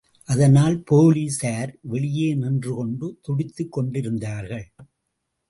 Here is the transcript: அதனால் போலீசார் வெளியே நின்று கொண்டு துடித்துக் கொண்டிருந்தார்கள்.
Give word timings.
அதனால் 0.27 0.77
போலீசார் 0.83 1.77
வெளியே 1.81 2.33
நின்று 2.33 2.73
கொண்டு 2.75 3.19
துடித்துக் 3.21 3.71
கொண்டிருந்தார்கள். 3.71 4.67